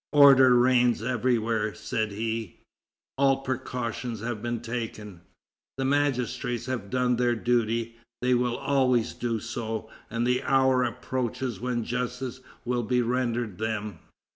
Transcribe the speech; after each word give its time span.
"Order 0.13 0.55
reigns 0.55 1.03
everywhere," 1.03 1.75
said 1.75 2.11
he; 2.11 2.61
"all 3.19 3.41
precautions 3.41 4.21
have 4.21 4.41
been 4.41 4.59
taken. 4.59 5.21
The 5.77 5.85
magistrates 5.85 6.65
have 6.65 6.89
done 6.89 7.17
their 7.17 7.35
duty; 7.35 7.97
they 8.23 8.33
will 8.33 8.57
always 8.57 9.13
do 9.13 9.39
so, 9.39 9.91
and 10.09 10.25
the 10.25 10.41
hour 10.41 10.81
approaches 10.83 11.59
when 11.59 11.83
justice 11.83 12.39
will 12.65 12.81
be 12.81 13.03
rendered 13.03 13.59
them." 13.59 13.99